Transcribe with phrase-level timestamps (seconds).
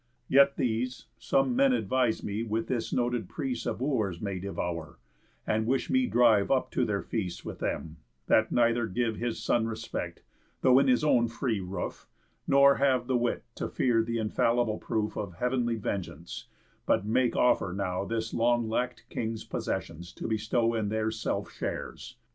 [0.27, 4.97] Yet these Some men advise me with this noted prease Of Wooers may devour,
[5.45, 9.67] and wish me drive Up to their feasts with them, that neither give His son
[9.67, 10.23] respect,
[10.61, 12.07] though in his own free roof,
[12.47, 16.47] Nor have the wit to fear th' infallible proof Of Heav'nly vengeance,
[16.87, 22.15] but make offer now The long lack'd King's possessions to bestow In their self shares.